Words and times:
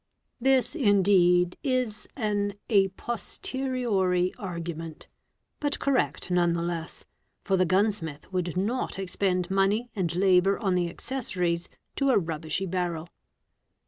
This, 0.39 0.73
indeed, 0.73 1.57
is 1.63 2.07
an 2.15 2.55
a 2.69 2.87
posteriori 2.87 4.33
= 4.35 4.37
argument, 4.39 5.07
but 5.59 5.77
correct 5.77 6.31
none 6.31 6.53
the 6.53 6.63
less, 6.63 7.05
for 7.43 7.55
the 7.55 7.65
gunsmith 7.67 8.33
would 8.33 8.57
not 8.57 8.97
expend 8.97 9.51
| 9.51 9.51
money 9.51 9.91
and 9.95 10.15
labour 10.15 10.57
on 10.57 10.73
the 10.73 10.89
accessories 10.89 11.69
to 11.97 12.09
a 12.09 12.17
rubbishy 12.17 12.65
barrel. 12.65 13.09